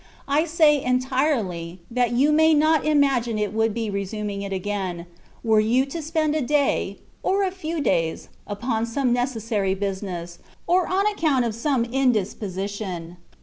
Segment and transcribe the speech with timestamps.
[0.27, 4.51] I say ^^ entirely/' that you may not im agine it would be resuming it
[4.51, 5.05] again,
[5.43, 10.87] were you to spend a day, or a few days, upon some necessary business, or
[10.87, 13.17] on account of some indisposition.